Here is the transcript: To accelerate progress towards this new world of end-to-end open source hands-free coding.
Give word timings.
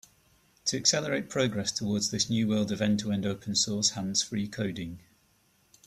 To 0.65 0.77
accelerate 0.77 1.29
progress 1.29 1.71
towards 1.71 2.09
this 2.09 2.27
new 2.27 2.47
world 2.47 2.71
of 2.71 2.81
end-to-end 2.81 3.23
open 3.23 3.53
source 3.53 3.91
hands-free 3.91 4.47
coding. 4.47 4.99